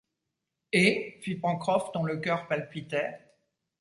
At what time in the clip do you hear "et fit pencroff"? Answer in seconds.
0.73-1.91